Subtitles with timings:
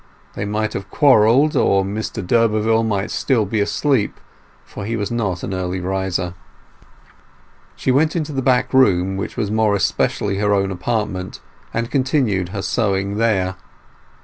[0.33, 4.19] They might have quarrelled, or Mr d'Urberville might still be asleep,
[4.65, 6.33] for he was not an early riser.
[7.75, 11.39] She went into the back room, which was more especially her own apartment,
[11.71, 13.57] and continued her sewing there.